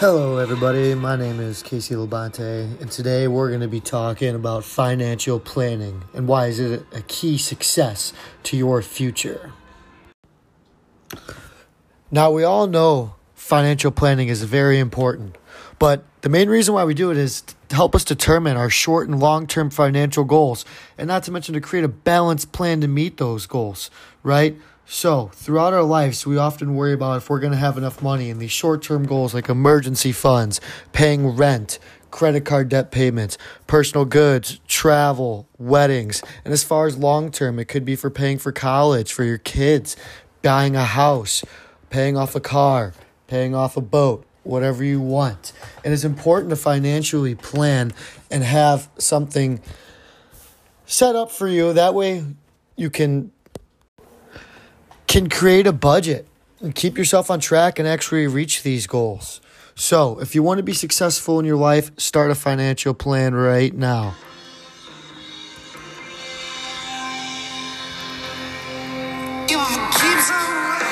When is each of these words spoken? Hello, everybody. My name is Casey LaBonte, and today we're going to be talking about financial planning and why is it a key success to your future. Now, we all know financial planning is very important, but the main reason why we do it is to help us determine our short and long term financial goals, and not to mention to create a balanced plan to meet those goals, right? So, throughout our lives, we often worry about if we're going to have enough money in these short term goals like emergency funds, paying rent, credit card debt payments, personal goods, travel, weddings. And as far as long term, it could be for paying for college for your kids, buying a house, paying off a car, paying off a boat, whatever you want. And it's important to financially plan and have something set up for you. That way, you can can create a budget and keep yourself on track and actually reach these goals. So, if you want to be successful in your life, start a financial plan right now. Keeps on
Hello, 0.00 0.38
everybody. 0.38 0.94
My 0.94 1.16
name 1.16 1.40
is 1.40 1.60
Casey 1.60 1.96
LaBonte, 1.96 2.80
and 2.80 2.88
today 2.88 3.26
we're 3.26 3.48
going 3.48 3.62
to 3.62 3.66
be 3.66 3.80
talking 3.80 4.36
about 4.36 4.62
financial 4.62 5.40
planning 5.40 6.04
and 6.14 6.28
why 6.28 6.46
is 6.46 6.60
it 6.60 6.86
a 6.92 7.02
key 7.02 7.36
success 7.36 8.12
to 8.44 8.56
your 8.56 8.80
future. 8.80 9.52
Now, 12.12 12.30
we 12.30 12.44
all 12.44 12.68
know 12.68 13.16
financial 13.34 13.90
planning 13.90 14.28
is 14.28 14.44
very 14.44 14.78
important, 14.78 15.36
but 15.80 16.04
the 16.20 16.28
main 16.28 16.48
reason 16.48 16.74
why 16.74 16.84
we 16.84 16.94
do 16.94 17.10
it 17.10 17.16
is 17.16 17.42
to 17.68 17.74
help 17.74 17.96
us 17.96 18.04
determine 18.04 18.56
our 18.56 18.70
short 18.70 19.08
and 19.08 19.18
long 19.18 19.48
term 19.48 19.68
financial 19.68 20.22
goals, 20.22 20.64
and 20.96 21.08
not 21.08 21.24
to 21.24 21.32
mention 21.32 21.54
to 21.54 21.60
create 21.60 21.84
a 21.84 21.88
balanced 21.88 22.52
plan 22.52 22.80
to 22.82 22.86
meet 22.86 23.16
those 23.16 23.46
goals, 23.46 23.90
right? 24.22 24.56
So, 24.90 25.30
throughout 25.34 25.74
our 25.74 25.82
lives, 25.82 26.26
we 26.26 26.38
often 26.38 26.74
worry 26.74 26.94
about 26.94 27.18
if 27.18 27.28
we're 27.28 27.40
going 27.40 27.52
to 27.52 27.58
have 27.58 27.76
enough 27.76 28.00
money 28.00 28.30
in 28.30 28.38
these 28.38 28.50
short 28.50 28.82
term 28.82 29.04
goals 29.04 29.34
like 29.34 29.50
emergency 29.50 30.12
funds, 30.12 30.62
paying 30.92 31.36
rent, 31.36 31.78
credit 32.10 32.46
card 32.46 32.70
debt 32.70 32.90
payments, 32.90 33.36
personal 33.66 34.06
goods, 34.06 34.60
travel, 34.66 35.46
weddings. 35.58 36.22
And 36.42 36.54
as 36.54 36.64
far 36.64 36.86
as 36.86 36.96
long 36.96 37.30
term, 37.30 37.58
it 37.58 37.66
could 37.66 37.84
be 37.84 37.96
for 37.96 38.08
paying 38.08 38.38
for 38.38 38.50
college 38.50 39.12
for 39.12 39.24
your 39.24 39.36
kids, 39.36 39.94
buying 40.40 40.74
a 40.74 40.84
house, 40.84 41.44
paying 41.90 42.16
off 42.16 42.34
a 42.34 42.40
car, 42.40 42.94
paying 43.26 43.54
off 43.54 43.76
a 43.76 43.82
boat, 43.82 44.24
whatever 44.42 44.82
you 44.82 45.02
want. 45.02 45.52
And 45.84 45.92
it's 45.92 46.04
important 46.04 46.48
to 46.48 46.56
financially 46.56 47.34
plan 47.34 47.92
and 48.30 48.42
have 48.42 48.88
something 48.96 49.60
set 50.86 51.14
up 51.14 51.30
for 51.30 51.46
you. 51.46 51.74
That 51.74 51.92
way, 51.92 52.24
you 52.74 52.88
can 52.88 53.32
can 55.08 55.28
create 55.28 55.66
a 55.66 55.72
budget 55.72 56.28
and 56.60 56.74
keep 56.74 56.96
yourself 56.96 57.30
on 57.30 57.40
track 57.40 57.78
and 57.78 57.88
actually 57.88 58.26
reach 58.26 58.62
these 58.62 58.86
goals. 58.86 59.40
So, 59.74 60.20
if 60.20 60.34
you 60.34 60.42
want 60.42 60.58
to 60.58 60.62
be 60.62 60.74
successful 60.74 61.38
in 61.40 61.46
your 61.46 61.56
life, 61.56 61.90
start 61.98 62.30
a 62.30 62.34
financial 62.34 62.94
plan 62.94 63.34
right 63.34 63.74
now. 63.74 64.14
Keeps 69.48 70.30
on 70.30 70.87